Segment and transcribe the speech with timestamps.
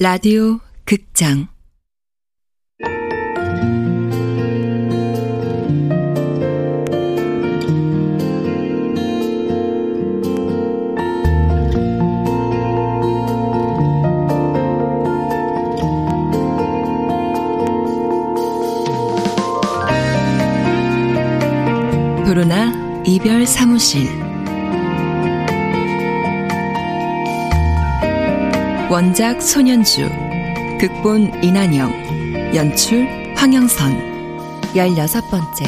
[0.00, 1.48] 라디오 극장.
[22.24, 24.27] 도로나 이별 사무실
[28.90, 30.08] 원작 손현주
[30.80, 33.06] 극본 이난영 연출
[33.36, 35.64] 황영선 열여섯 번째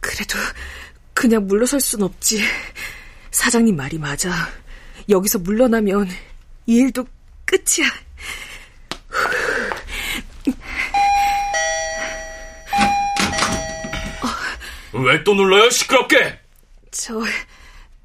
[0.00, 0.38] 그래도
[1.14, 2.40] 그냥 물러설 순 없지.
[3.30, 4.30] 사장님 말이 맞아.
[5.08, 6.08] 여기서 물러나면
[6.66, 7.06] 이 일도
[7.46, 7.88] 끝이야.
[14.92, 15.70] 왜또 눌러요?
[15.70, 16.40] 시끄럽게!
[16.90, 17.20] 저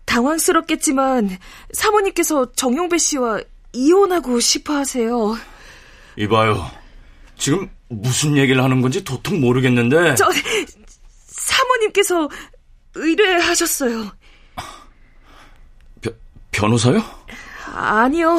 [0.05, 1.37] 당황스럽겠지만
[1.73, 3.41] 사모님께서 정용배 씨와
[3.73, 5.37] 이혼하고 싶어 하세요.
[6.17, 6.69] 이봐요.
[7.37, 10.15] 지금 무슨 얘기를 하는 건지 도통 모르겠는데.
[10.15, 10.29] 저
[11.27, 12.29] 사모님께서
[12.95, 14.11] 의뢰하셨어요.
[16.01, 16.11] 벼,
[16.51, 17.01] 변호사요?
[17.73, 18.37] 아니요.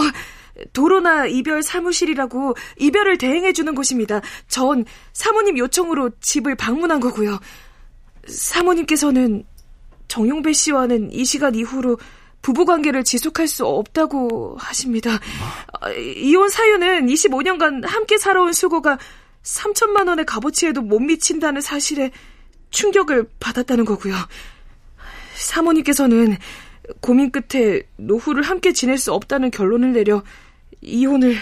[0.73, 4.21] 도로나 이별 사무실이라고 이별을 대행해주는 곳입니다.
[4.49, 7.39] 전 사모님 요청으로 집을 방문한 거고요.
[8.27, 9.45] 사모님께서는
[10.09, 11.99] 정용배 씨와는 이 시간 이후로
[12.43, 15.19] 부부관계를 지속할 수 없다고 하십니다.
[15.81, 18.99] 아, 이혼 사유는 25년간 함께 살아온 수고가
[19.43, 22.11] 3천만 원의 값어치에도 못 미친다는 사실에
[22.71, 24.15] 충격을 받았다는 거고요.
[25.35, 26.37] 사모님께서는
[27.01, 30.23] 고민 끝에 노후를 함께 지낼 수 없다는 결론을 내려
[30.81, 31.37] 이혼을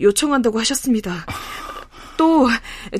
[0.00, 1.26] 요청한다고 하셨습니다.
[2.16, 2.48] 또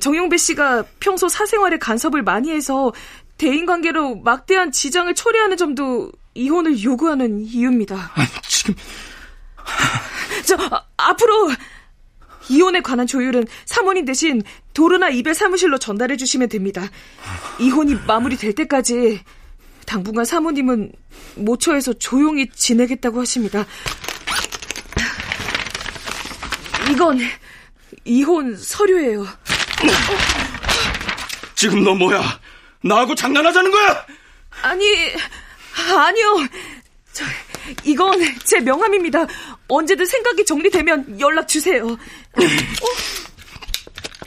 [0.01, 2.93] 정용배 씨가 평소 사생활에 간섭을 많이 해서
[3.37, 8.13] 대인 관계로 막대한 지장을 초래하는 점도 이혼을 요구하는 이유입니다.
[8.15, 8.75] 아니, 지금
[10.45, 11.51] 저 아, 앞으로
[12.49, 14.43] 이혼에 관한 조율은 사모님 대신
[14.73, 16.83] 도르나 이별 사무실로 전달해 주시면 됩니다.
[17.59, 19.21] 이혼이 마무리될 때까지
[19.89, 20.93] 당분간 사모님은
[21.37, 23.65] 모처에서 조용히 지내겠다고 하십니다.
[26.91, 27.19] 이건
[28.05, 29.27] 이혼 서류예요.
[31.55, 32.39] 지금 너 뭐야?
[32.83, 34.07] 나하고 장난하자는 거야?
[34.61, 34.85] 아니,
[35.97, 36.47] 아니요.
[37.15, 37.25] 저,
[37.83, 39.27] 이건 제 명함입니다.
[39.69, 41.87] 언제든 생각이 정리되면 연락 주세요.
[41.87, 41.99] 어?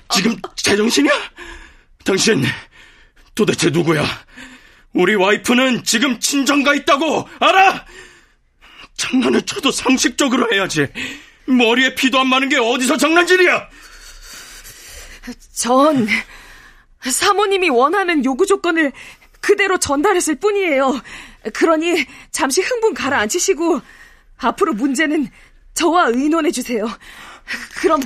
[0.10, 1.14] 지금 제정신이야?
[2.04, 2.44] 당신
[3.36, 4.04] 도대체 누구야?
[4.94, 7.86] 우리 와이프는 지금 친정가 있다고 알아?
[8.98, 10.88] 장난을 쳐도 상식적으로 해야지.
[11.46, 13.70] 머리에 피도 안 마는 게 어디서 장난질이야?
[15.54, 16.08] 전
[17.02, 18.92] 사모님이 원하는 요구 조건을
[19.40, 21.02] 그대로 전달했을 뿐이에요.
[21.54, 23.82] 그러니 잠시 흥분 가라앉히시고
[24.38, 25.30] 앞으로 문제는
[25.74, 26.88] 저와 의논해 주세요.
[27.78, 28.02] 그럼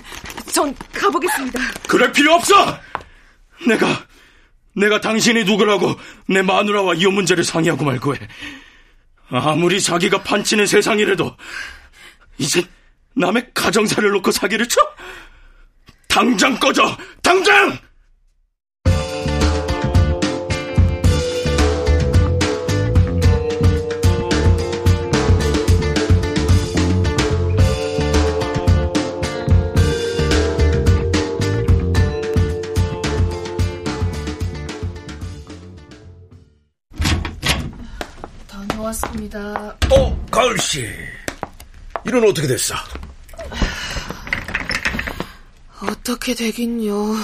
[0.52, 1.60] 전 가보겠습니다.
[1.88, 2.80] 그럴 필요 없어!
[3.68, 4.06] 내가,
[4.76, 5.96] 내가 당신이 누구라고
[6.28, 8.20] 내 마누라와 이혼 문제를 상의하고 말고 해.
[9.30, 11.36] 아무리 자기가 판치는 세상이라도
[12.38, 12.64] 이제
[13.16, 14.80] 남의 가정사를 놓고 사기를 쳐?
[16.08, 16.98] 당장 꺼져!
[17.22, 17.78] 당장!
[40.76, 40.86] 씨.
[42.06, 42.76] 일은 어떻게 됐어?
[45.82, 47.16] 어떻게 되긴요.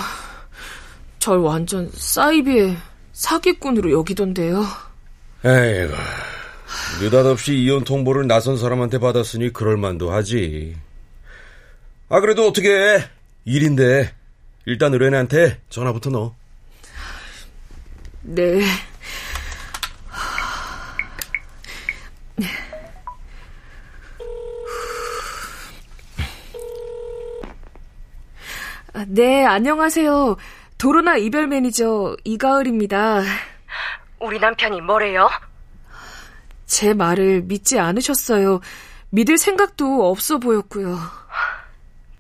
[1.20, 2.78] 절 완전 사이비의
[3.12, 4.66] 사기꾼으로 여기던데요.
[5.44, 5.94] 에이구,
[7.02, 10.78] 느닷없이 이혼 통보를 낯선 사람한테 받았으니 그럴만도 하지.
[12.08, 13.04] 아, 그래도 어떻게 해?
[13.44, 14.14] 일인데.
[14.66, 16.36] 일단 의뢰인한테 전화부터 넣어.
[18.22, 18.62] 네.
[29.08, 30.36] 네, 안녕하세요.
[30.78, 33.22] 도로나 이별 매니저 이가을입니다.
[34.20, 35.30] 우리 남편이 뭐래요?
[36.66, 38.60] 제 말을 믿지 않으셨어요.
[39.10, 40.98] 믿을 생각도 없어 보였고요.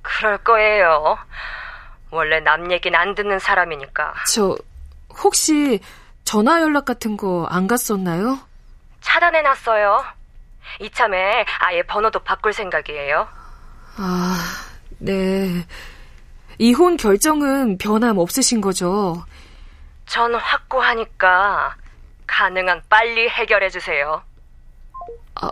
[0.02, 1.18] 그럴 거예요.
[2.10, 4.14] 원래 남 얘기는 안 듣는 사람이니까.
[4.34, 4.58] 저
[5.24, 5.80] 혹시
[6.24, 8.40] 전화 연락 같은 거 안 갔었나요?
[9.02, 10.04] 차단해 놨어요.
[10.80, 13.28] 이참에 아예 번호도 바꿀 생각이에요.
[13.98, 14.38] 아,
[15.00, 15.66] 네.
[16.62, 19.26] 이혼 결정은 변함 없으신 거죠?
[20.06, 21.76] 전 확고하니까
[22.28, 24.22] 가능한 빨리 해결해 주세요.
[25.34, 25.50] 아.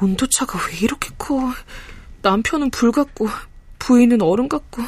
[0.00, 1.34] 온도차가 왜 이렇게 커?
[2.22, 3.28] 남편은 불 같고
[3.78, 4.80] 부인은 얼음 같고.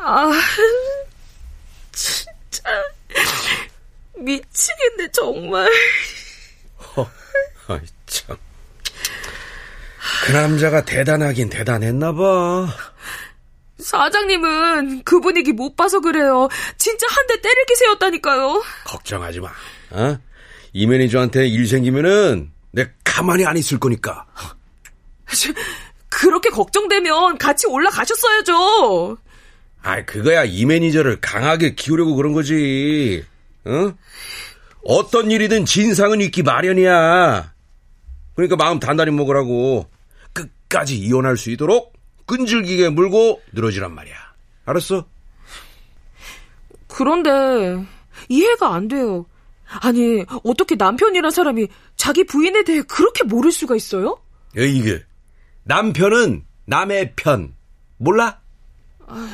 [0.00, 0.32] 아,
[1.92, 2.64] 진짜
[4.16, 5.70] 미치겠네 정말.
[6.96, 7.08] 허,
[7.68, 8.36] 아이 참.
[10.24, 12.68] 그 남자가 대단하긴 대단했나 봐.
[13.78, 16.48] 사장님은 그 분위기 못 봐서 그래요.
[16.78, 18.62] 진짜 한 대 때릴 기세였다니까요.
[18.84, 19.48] 걱정하지 마.
[19.90, 20.18] 어?
[20.72, 24.26] 이 매니저한테 일 생기면은 내 가만히 안 있을 거니까.
[26.08, 29.18] 그렇게 걱정되면 같이 올라가셨어야죠.
[29.82, 33.24] 아, 그거야 이 매니저를 강하게 키우려고 그런 거지.
[33.64, 33.92] 어?
[34.84, 37.52] 어떤 일이든 진상은 있기 마련이야.
[38.36, 39.90] 그러니까 마음 단단히 먹으라고.
[40.72, 41.92] 끝까지 이혼할 수 있도록
[42.26, 44.14] 끈질기게 물고 늘어지란 말이야.
[44.64, 45.06] 알았어?
[46.88, 47.84] 그런데
[48.28, 49.26] 이해가 안 돼요.
[49.80, 54.18] 아니, 어떻게 남편이란 사람이 자기 부인에 대해 그렇게 모를 수가 있어요?
[54.56, 55.02] 이게
[55.64, 57.54] 남편은 남의 편.
[57.98, 58.40] 몰라?
[59.06, 59.30] 아,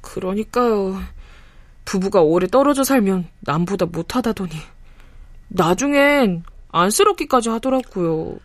[0.00, 1.00] 그러니까요.
[1.84, 4.52] 부부가 오래 떨어져 살면 남보다 못하다더니
[5.48, 8.38] 나중엔 안쓰럽기까지 하더라고요.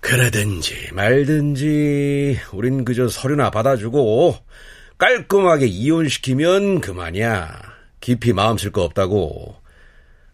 [0.00, 4.36] 그러든지 말든지 우린 그저 서류나 받아주고
[4.98, 7.60] 깔끔하게 이혼시키면 그만이야.
[8.00, 9.56] 깊이 마음 쓸 거 없다고.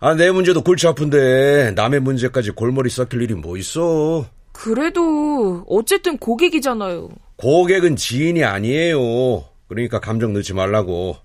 [0.01, 4.27] 아, 내 문제도 골치 아픈데 남의 문제까지 골머리 썩힐 일이 뭐 있어?
[4.53, 7.09] 그래도 어쨌든 고객이잖아요.
[7.37, 9.45] 고객은 지인이 아니에요.
[9.69, 11.17] 그러니까 감정 넣지 말라고.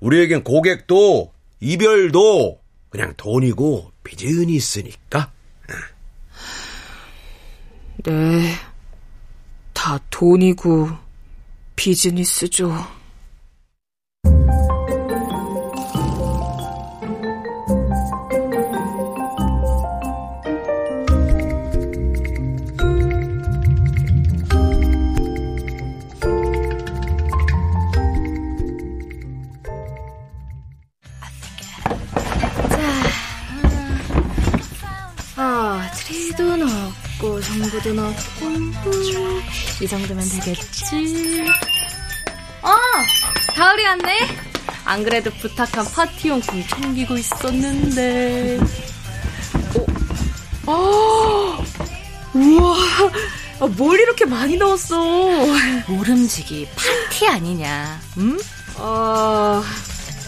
[0.00, 2.60] 우리에겐 고객도 이별도
[2.90, 3.90] 그냥 돈이고
[4.54, 5.32] 있으니까.
[8.04, 8.52] 네.
[9.72, 10.88] 다 돈이고
[11.76, 12.99] 비즈니스죠.
[37.60, 38.14] 정보도 넣고.
[39.82, 41.44] 이 정도면 되겠지?
[42.62, 42.70] 어!
[43.54, 44.28] 가을이 왔네?
[44.84, 48.60] 안 그래도 부탁한 파티용품 챙기고 있었는데.
[50.66, 50.72] 어?
[50.72, 51.64] 어!
[52.32, 52.76] 우와!
[53.60, 54.98] 아, 뭘 이렇게 많이 넣었어?
[55.86, 58.38] 모름지기 파티 아니냐 응?
[58.78, 59.62] 아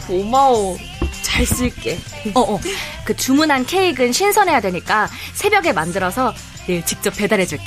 [0.07, 0.77] 고마워.
[1.23, 1.99] 잘 쓸게.
[2.35, 2.61] 어어.
[3.07, 6.35] 그 주문한 케이크는 신선해야 되니까 새벽에 만들어서
[6.67, 7.65] 내일 직접 배달해줄게.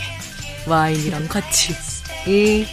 [0.68, 1.74] 와인이랑 같이.
[2.28, 2.66] 이.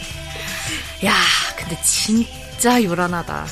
[1.05, 1.13] 야,
[1.57, 3.45] 근데 진짜 요란하다.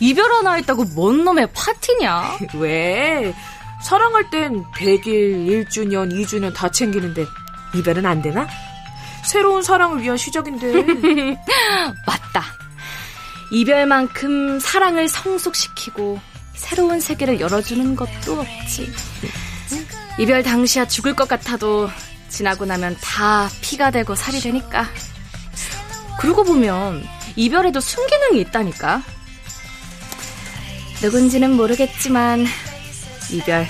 [0.00, 2.38] 이별 하나 했다고 뭔 놈의 파티냐?
[2.54, 3.34] 왜?
[3.82, 7.26] 사랑할 땐 100일, 1주년, 2주년 다 챙기는데
[7.74, 8.48] 이별은 안 되나?
[9.24, 10.72] 새로운 사랑을 위한 시작인데.
[12.06, 12.44] 맞다.
[13.50, 16.18] 이별만큼 사랑을 성숙시키고
[16.54, 18.92] 새로운 세계를 열어주는 것도 없지.
[20.18, 21.90] 이별 당시야 죽을 것 같아도
[22.34, 24.88] 지나고 나면 다 피가 되고 살이 되니까.
[26.18, 29.02] 그러고 보면 이별에도 순기능이 있다니까.
[31.00, 32.44] 누군지는 모르겠지만
[33.30, 33.68] 이별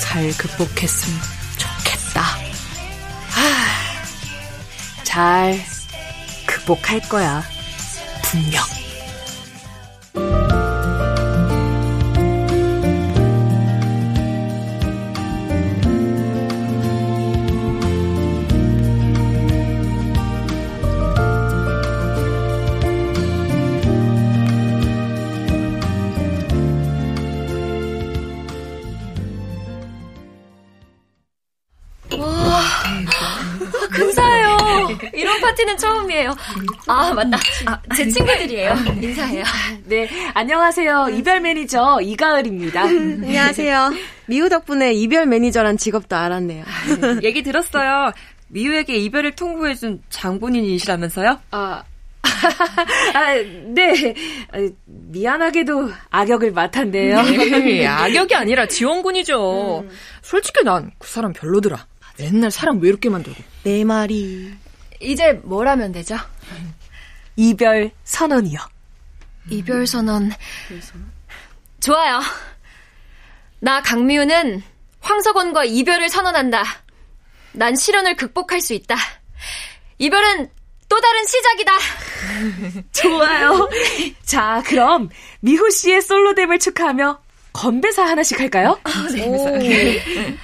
[0.00, 1.20] 잘 극복했으면
[1.58, 2.22] 좋겠다.
[2.22, 5.62] 하, 잘
[6.46, 7.42] 극복할 거야.
[8.22, 8.81] 분명.
[35.10, 36.34] 파티는 처음이에요.
[36.86, 37.38] 아, 맞다.
[37.66, 38.74] 아, 제 친구들이에요.
[39.00, 39.44] 인사해요.
[39.84, 41.08] 네, 안녕하세요.
[41.14, 42.82] 이별 매니저 이가을입니다.
[42.84, 43.92] 안녕하세요.
[44.26, 46.64] 미우 덕분에 이별 매니저란 직업도 알았네요.
[47.22, 48.12] 얘기 들었어요.
[48.48, 51.40] 미우에게 이별을 통보해준 장본인이시라면서요?
[51.52, 51.82] 아,
[53.14, 53.34] 아,
[53.74, 54.14] 네.
[54.84, 57.22] 미안하게도 악역을 맡았네요.
[57.22, 59.80] 네, 악역이 아니라 지원군이죠.
[59.84, 59.90] 음.
[60.22, 61.86] 솔직히 난 그 사람 별로더라.
[62.18, 63.42] 맨날 사람 외롭게 만들고.
[63.64, 64.52] 내 말이.
[65.02, 66.16] 이제 뭘 하면 되죠?
[67.36, 68.58] 이별 선언이요.
[69.50, 70.30] 이별 선언.
[71.80, 72.20] 좋아요.
[73.58, 74.62] 나 강미우는
[75.00, 76.62] 황석원과 이별을 선언한다.
[77.52, 78.96] 난 시련을 극복할 수 있다.
[79.98, 80.48] 이별은
[80.88, 81.72] 또 다른 시작이다.
[82.92, 83.68] 좋아요.
[84.24, 85.08] 자, 그럼
[85.40, 87.20] 미호 씨의 솔로뎀을 축하하며
[87.52, 88.78] 건배사 하나씩 할까요?
[89.12, 90.02] 네.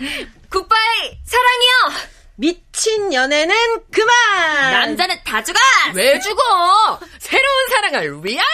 [0.51, 2.18] 굿바이 사랑이요.
[2.41, 3.53] 미친 연애는
[3.91, 4.71] 그만!
[4.71, 5.59] 남자는 다 죽어.
[5.95, 7.01] 왜 죽어?
[7.19, 8.45] 새로운 사랑을 위하여!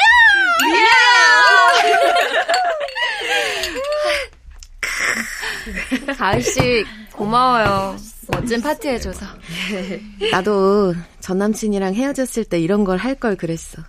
[6.16, 7.96] 가을 씨 고마워요.
[8.28, 9.26] 멋진 파티 해줘서.
[10.32, 13.82] 나도 전 남친이랑 헤어졌을 때 이런 걸 할 걸 그랬어.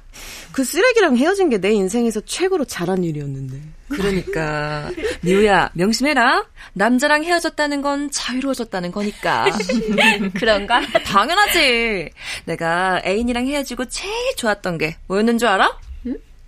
[0.51, 3.57] 그 쓰레기랑 헤어진 게 내 인생에서 최고로 잘한 일이었는데.
[3.89, 4.89] 그러니까
[5.21, 6.45] 미우야 명심해라.
[6.73, 9.45] 남자랑 헤어졌다는 건 자유로워졌다는 거니까.
[10.35, 10.81] 그런가?
[11.05, 12.09] 당연하지.
[12.45, 15.77] 내가 애인이랑 헤어지고 제일 좋았던 게 뭐였는 줄 알아?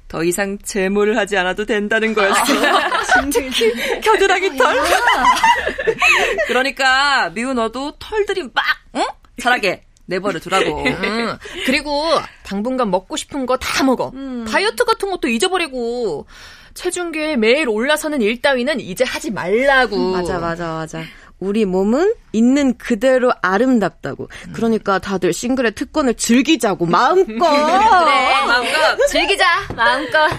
[0.07, 2.41] 더 이상 제모를 하지 않아도 된다는 거였어.
[4.01, 4.77] 겨드랑이 털.
[6.47, 8.63] 그러니까 미우 너도 털들이 막
[8.95, 9.03] 응?
[9.41, 10.83] 자라게 내버려 두라고.
[10.87, 11.37] 응.
[11.65, 12.05] 그리고
[12.43, 14.13] 당분간 먹고 싶은 거 다 먹어.
[14.49, 16.25] 다이어트 같은 것도 잊어버리고
[16.73, 20.11] 체중계에 매일 올라서는 일 따위는 이제 하지 말라고.
[20.13, 21.03] 맞아, 맞아, 맞아.
[21.39, 24.27] 우리 몸은 있는 그대로 아름답다고.
[24.53, 27.25] 그러니까 다들 싱글의 특권을 즐기자고, 마음껏!
[27.37, 30.29] 그래 마음껏 즐기자 마음껏.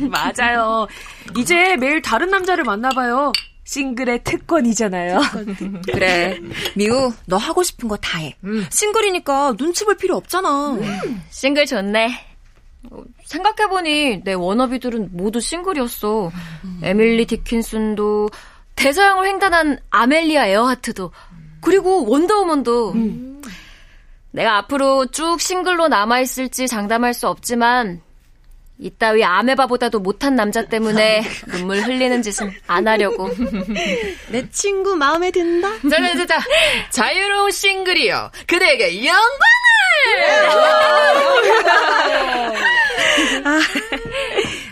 [0.10, 0.86] 맞아요.
[1.38, 3.32] 이제 매일 다른 남자를 만나봐요.
[3.64, 5.20] 싱글의 특권이잖아요.
[5.92, 6.38] 그래
[6.76, 8.36] 미우 너 하고 싶은 거 다 해.
[8.70, 10.76] 싱글이니까 눈치 볼 필요 없잖아.
[11.30, 12.26] 싱글 좋네.
[12.90, 16.30] 어, 생각해보니 내 wannabe들은 모두 싱글이었어.
[16.82, 18.28] 에밀리 디킨슨도
[18.82, 21.12] 대서양을 횡단한 아멜리아 에어하트도
[21.60, 22.94] 그리고 원더우먼도
[24.32, 28.00] 내가 앞으로 쭉 싱글로 남아있을지 장담할 수 없지만
[28.78, 31.22] 이따위 아메바보다도 못한 남자 때문에
[31.52, 33.30] 눈물 흘리는 짓은 안 하려고.
[34.30, 35.68] 내 친구 마음에 든다?
[35.88, 36.40] 자자자자
[36.90, 38.30] 자유로운 싱글이요.
[38.48, 39.22] 그대에게 영광을.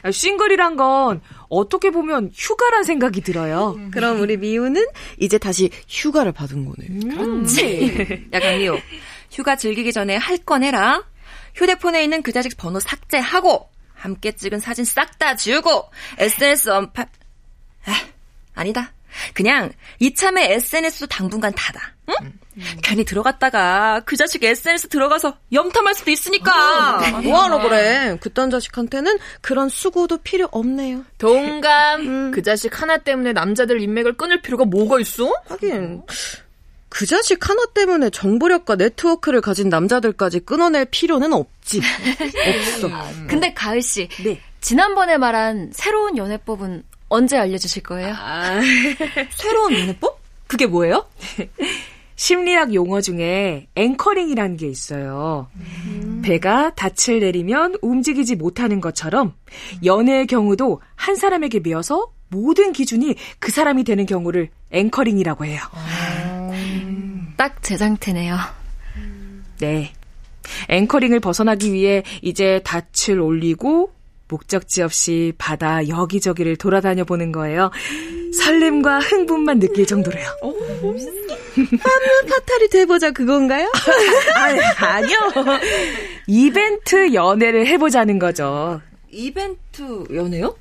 [0.02, 3.76] 아, 싱글이란 건 어떻게 보면 휴가란 생각이 들어요.
[3.90, 4.86] 그럼 우리 미우는
[5.18, 6.88] 이제 다시 휴가를 받은 거네.
[8.32, 8.78] 야 강미호
[9.32, 11.04] 휴가 즐기기 전에 할 건 해라.
[11.54, 17.06] 휴대폰에 있는 그 자식 번호 삭제하고 함께 찍은 사진 싹 다 지우고 SNS 언팔
[17.86, 17.92] 아,
[18.54, 18.92] 아니다.
[19.34, 21.80] 그냥 이참에 SNS도 당분간 닫아.
[22.08, 22.32] 응?
[22.82, 27.20] 괜히 들어갔다가 그 자식 SNS 들어가서 염탐할 수도 있으니까.
[27.22, 28.18] 뭐하러 그래?
[28.20, 31.04] 그딴 자식한테는 그런 수고도 필요 없네요.
[31.18, 32.32] 동감.
[32.32, 35.32] 그 자식 하나 때문에 남자들 인맥을 끊을 필요가 뭐가 있어?
[35.48, 36.02] 하긴
[36.88, 41.80] 그 자식 하나 때문에 정보력과 네트워크를 가진 남자들까지 끊어낼 필요는 없지.
[42.80, 42.90] 없어.
[43.28, 44.08] 근데 가을 씨,
[44.60, 48.14] 지난번에 말한 새로운 연애법은 언제 알려주실 거예요?
[49.36, 50.18] 새로운 연애법?
[50.46, 51.06] 그게 뭐예요?
[52.16, 55.48] 심리학 용어 중에 anchoring이라는 게 있어요.
[56.22, 59.34] 배가 닻을 내리면 움직이지 못하는 것처럼
[59.84, 65.60] 연애의 경우도 한 사람에게 매여서 모든 기준이 그 사람이 되는 경우를 anchoring이라고 해요.
[67.36, 68.36] 딱제 상태네요.
[69.58, 69.92] 네.
[70.68, 73.92] 앵커링을 벗어나기 위해 이제 닻을 올리고
[74.30, 77.70] 목적지 없이 바다 여기저기를 돌아다녀 보는 거예요.
[78.38, 80.24] 설렘과 흥분만 느낄 정도로요.
[82.28, 83.70] 파탈이 돼보자 그건가요?
[84.36, 85.18] 아니, 아니요.
[86.26, 88.80] 이벤트 연애를 해보자는 거죠.
[89.10, 90.56] 이벤트 연애요?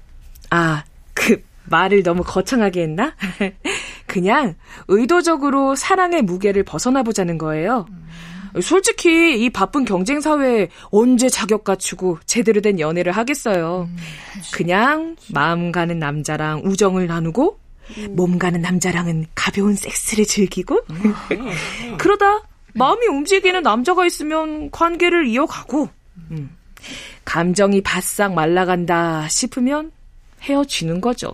[0.50, 0.84] 아,
[1.14, 3.16] 그 말을 너무 거창하게 했나?
[4.08, 4.56] 그냥
[4.88, 7.86] 의도적으로 사랑의 무게를 벗어나 보자는 거예요.
[8.62, 13.90] 솔직히 이 바쁜 경쟁 사회에 언제 자격 갖추고 제대로 된 연애를 하겠어요.
[14.54, 17.60] 그냥 마음 가는 남자랑 우정을 나누고
[18.10, 20.82] 몸 가는 남자랑은 가벼운 섹스를 즐기고
[21.98, 25.90] 그러다 마음이 움직이는 남자가 있으면 관계를 이어가고
[26.32, 26.56] 음.
[27.26, 29.92] 감정이 바싹 말라간다 싶으면
[30.42, 31.32] 헤어지는 거죠.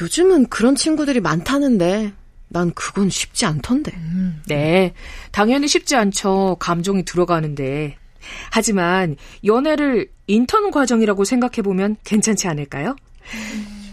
[0.00, 2.12] 요즘은 그런 친구들이 많다는데
[2.56, 3.92] 난 그건 쉽지 않던데.
[4.46, 4.94] 네,
[5.30, 6.56] 당연히 쉽지 않죠.
[6.58, 7.96] 감정이 들어가는데.
[8.50, 12.96] 하지만 연애를 인턴 과정이라고 생각해보면 괜찮지 않을까요?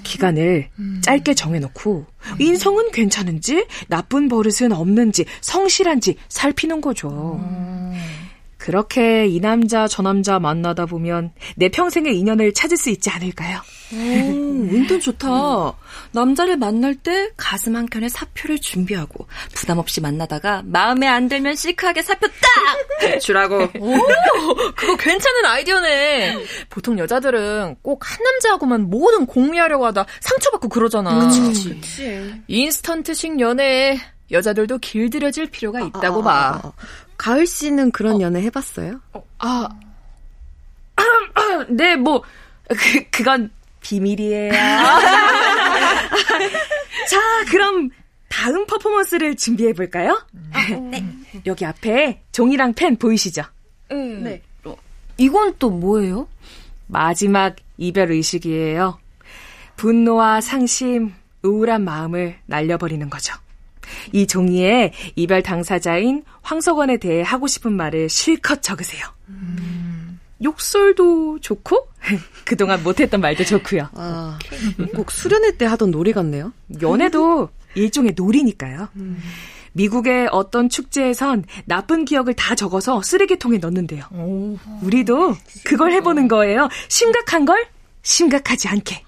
[0.03, 0.70] 기간을
[1.01, 2.05] 짧게 정해놓고
[2.39, 7.39] 인성은 괜찮은지 나쁜 버릇은 없는지 성실한지 살피는 거죠.
[8.63, 13.60] 그렇게 이 남자 저 남자 만나다 보면 내 평생의 인연을 찾을 수 있지 않을까요?
[13.91, 15.27] 오, 운동 좋다.
[16.13, 22.03] 남자를 만날 때 가슴 한 켠에 사표를 준비하고 부담 없이 만나다가 마음에 안 들면 시크하게
[22.03, 22.27] 사표
[23.01, 23.63] 딱 주라고.
[23.82, 23.98] 오,
[24.77, 26.38] 그거 괜찮은 아이디어네.
[26.70, 31.27] 보통 여자들은 꼭 한 남자하고만 뭐든 공유하려고 하다 상처받고 그러잖아.
[31.27, 32.34] 그치, 그치.
[32.48, 34.00] 인스턴트식 연애에
[34.32, 36.62] 여자들도 길들여질 필요가 있다고 아, 봐.
[36.63, 36.72] 아, 아,
[37.24, 39.00] 가을 씨는 그런 연애 해봤어요?
[39.39, 39.70] 아,
[41.70, 42.22] 네, 뭐,
[42.68, 43.50] 그, 그건
[43.80, 44.51] 비밀이에요.
[47.10, 47.89] 자, 그럼
[48.27, 50.22] 다음 퍼포먼스를 준비해 볼까요?
[50.92, 51.06] 네.
[51.48, 53.42] 여기 앞에 종이랑 펜 보이시죠?
[54.24, 54.42] 네.
[55.18, 56.27] 이건 또 뭐예요?
[56.88, 59.00] 마지막 이별 의식이에요.
[59.77, 63.34] 분노와 상심, 우울한 마음을 날려버리는 거죠.
[64.12, 69.05] 이 종이에 이별 당사자인 황석원에 대해 하고 싶은 말을 실컷 적으세요.
[70.43, 71.88] 욕설도 좋고,
[72.45, 73.89] 그동안 못했던 말도 좋고요.
[73.93, 74.38] 아,
[74.95, 76.51] 꼭 수련회 때 하던 놀이 같네요.
[76.81, 78.89] 연애도 일종의 놀이니까요.
[79.73, 84.03] 미국의 어떤 축제에선 나쁜 기억을 다 적어서 쓰레기통에 넣는데요.
[84.83, 86.69] 우리도 그걸 해보는 거예요.
[86.89, 87.65] 심각한 걸
[88.03, 89.03] 심각하지 않게.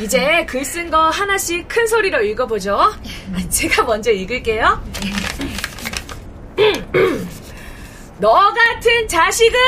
[0.00, 2.94] 이제 글 쓴 거 하나씩 큰 소리로 읽어보죠.
[3.50, 4.82] 제가 먼저 읽을게요.
[8.18, 9.58] 너 같은 자식은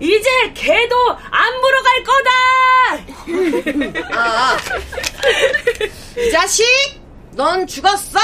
[0.00, 0.96] 이제 개도
[1.30, 2.30] 안 물어갈 거다.
[4.16, 4.56] 아,
[6.16, 6.64] 이 자식,
[7.32, 8.18] 넌 죽었어.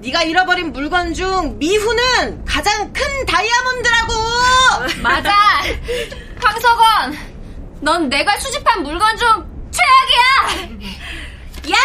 [0.00, 4.12] 네가 잃어버린 물건 중 미후는 가장 큰 다이아몬드라고.
[5.02, 5.32] 맞아.
[6.42, 7.18] 황석원,
[7.80, 9.49] 넌 내가 수집한 물건 중.
[11.68, 11.76] 야,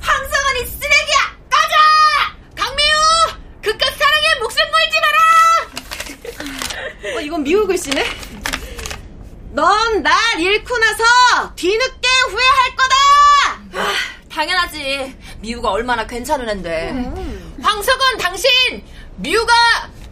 [0.00, 1.36] 황성원이 쓰레기야.
[1.50, 1.74] 꺼져.
[2.56, 2.96] 강미우,
[3.62, 5.18] 그깟 사랑에 목숨 걸지 마라.
[7.16, 8.04] 어, 이건 미우 글씨네.
[9.52, 11.04] 넌 날 잃고 나서
[11.56, 12.94] 뒤늦게 후회할 거다.
[14.32, 15.16] 당연하지.
[15.40, 16.92] 미우가 얼마나 괜찮은 앤데.
[17.62, 18.48] 황석원, 당신
[19.16, 19.52] 미우가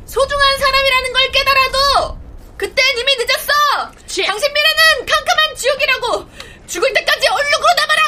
[0.06, 2.18] 소중한 사람이라는 걸 깨달아도
[2.58, 3.52] 그땐 이미 늦었어.
[4.26, 6.28] 당신 미래는 캄캄한 지옥이라고.
[6.66, 8.02] 죽을 때까지 얼룩으로 남아라.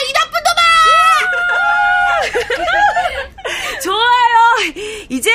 [3.82, 4.74] 좋아요.
[5.08, 5.30] 이제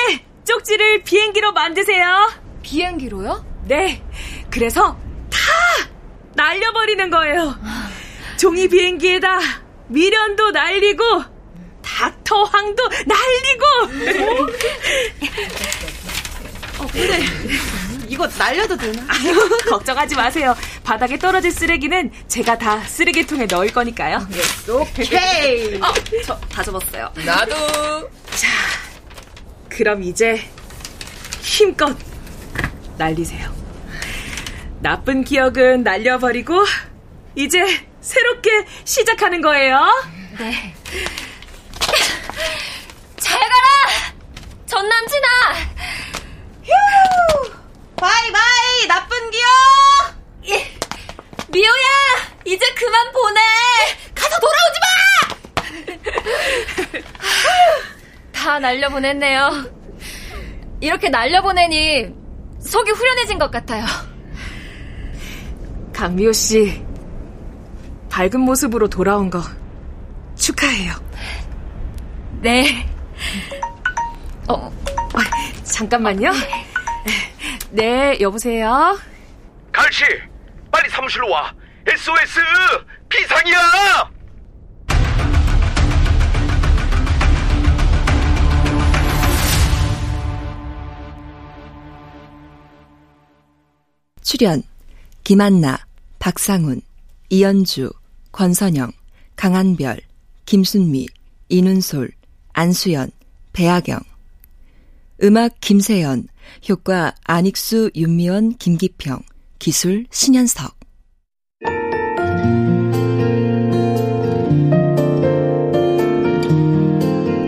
[0.48, 2.30] 쪽지를 비행기로 만드세요.
[2.62, 3.45] 비행기로요?
[3.65, 4.04] 네.
[4.50, 4.98] 그래서
[5.30, 5.39] 다
[6.34, 7.56] 날려버리는 거예요.
[8.38, 9.39] 종이 비행기에다
[9.88, 11.04] 미련도 날리고
[11.82, 13.65] 닥터 황도 날리고.
[16.80, 17.26] 어, 근데
[18.08, 19.06] 이거 날려도 되나?
[19.69, 20.56] 걱정하지 마세요.
[20.86, 24.19] 바닥에 떨어질 쓰레기는 제가 다 쓰레기통에 넣을 거니까요.
[24.69, 25.82] 오케이.
[25.82, 25.93] 어,
[26.24, 27.12] 저다 접었어요.
[27.26, 27.56] 나도.
[29.67, 30.39] 그럼 이제
[31.41, 31.98] 힘껏
[32.98, 33.54] 날리세요.
[34.80, 36.63] 나쁜 기억은 날려버리고
[37.34, 37.60] 이제
[38.00, 39.80] 새롭게 시작하는 거예요.
[43.17, 44.13] 잘 가라!
[44.67, 45.28] 전 남친아!
[47.95, 49.50] 바이바이 나쁜 기억.
[51.55, 51.71] 미호야!
[52.43, 53.39] 이제 그만 보내!
[54.13, 54.89] 가서 돌아오지 마!
[58.33, 59.63] 다 날려보냈네요.
[60.81, 62.13] 이렇게 날려보내니
[62.59, 63.85] 속이 후련해진 것 같아요.
[65.93, 66.83] 강미호 씨,
[68.09, 69.41] 밝은 모습으로 돌아온 거
[70.35, 70.93] 축하해요.
[72.41, 72.85] 네.
[74.49, 74.69] 어,
[75.63, 76.31] 잠깐만요.
[77.71, 78.99] 네, 여보세요?
[79.71, 80.35] 갈씨, 빨리
[80.95, 81.53] 사무실로 와.
[81.88, 82.39] SOS!
[83.10, 84.12] 비상이야!
[94.23, 94.63] 출연
[95.25, 95.77] 김한나,
[96.19, 96.81] 박상훈,
[97.29, 97.91] 이연주,
[98.31, 98.91] 권선영,
[99.36, 99.99] 강한별,
[100.45, 101.08] 김순미,
[101.49, 102.12] 이눈솔,
[102.53, 103.12] 안수연,
[103.51, 103.99] 배아경
[105.23, 106.29] 음악 김세연,
[106.69, 109.21] 효과 안익수, 윤미원, 김기평,
[109.60, 110.74] 기술 신현석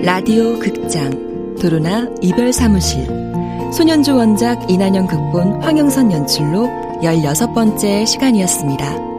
[0.07, 1.11] 라디오 극장
[1.59, 3.05] 도로나 이별 사무실
[3.73, 6.69] 소년주 원작 이난영 극본 황영선 연출로
[7.01, 9.16] 16번째 시간이었습니다.